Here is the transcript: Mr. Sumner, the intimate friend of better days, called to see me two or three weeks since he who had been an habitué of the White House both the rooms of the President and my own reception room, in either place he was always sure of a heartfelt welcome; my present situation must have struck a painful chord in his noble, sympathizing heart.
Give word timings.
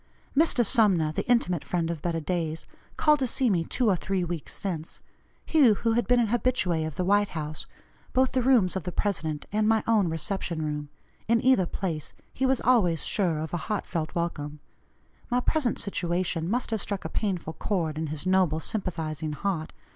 Mr. 0.35 0.65
Sumner, 0.65 1.11
the 1.11 1.29
intimate 1.29 1.63
friend 1.63 1.91
of 1.91 2.01
better 2.01 2.19
days, 2.19 2.65
called 2.97 3.19
to 3.19 3.27
see 3.27 3.51
me 3.51 3.63
two 3.63 3.87
or 3.87 3.95
three 3.95 4.23
weeks 4.23 4.51
since 4.51 4.99
he 5.45 5.67
who 5.73 5.91
had 5.93 6.07
been 6.07 6.19
an 6.19 6.29
habitué 6.29 6.87
of 6.87 6.95
the 6.95 7.05
White 7.05 7.29
House 7.37 7.67
both 8.11 8.31
the 8.31 8.41
rooms 8.41 8.75
of 8.75 8.81
the 8.81 8.91
President 8.91 9.45
and 9.51 9.67
my 9.69 9.83
own 9.85 10.09
reception 10.09 10.63
room, 10.65 10.89
in 11.27 11.39
either 11.45 11.67
place 11.67 12.13
he 12.33 12.47
was 12.47 12.61
always 12.61 13.05
sure 13.05 13.37
of 13.37 13.53
a 13.53 13.57
heartfelt 13.69 14.15
welcome; 14.15 14.59
my 15.29 15.39
present 15.39 15.77
situation 15.77 16.49
must 16.49 16.71
have 16.71 16.81
struck 16.81 17.05
a 17.05 17.07
painful 17.07 17.53
chord 17.53 17.95
in 17.95 18.07
his 18.07 18.25
noble, 18.25 18.59
sympathizing 18.59 19.33
heart. 19.33 19.71